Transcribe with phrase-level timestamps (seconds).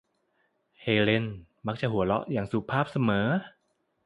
[0.81, 1.25] เฮเลน
[1.67, 3.27] มักจะหัวเราะอย่างสุภาพเสมอ